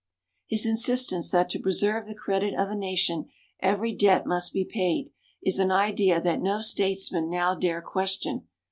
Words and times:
His 0.47 0.65
insistence 0.65 1.29
that 1.29 1.47
to 1.51 1.59
preserve 1.59 2.07
the 2.07 2.15
credit 2.15 2.55
of 2.55 2.71
a 2.71 2.75
nation 2.75 3.29
every 3.59 3.93
debt 3.93 4.25
must 4.25 4.51
be 4.51 4.65
paid, 4.65 5.11
is 5.43 5.59
an 5.59 5.69
idea 5.69 6.19
that 6.19 6.41
no 6.41 6.59
statesman 6.59 7.29
now 7.29 7.53
dare 7.53 7.83
question. 7.83 8.47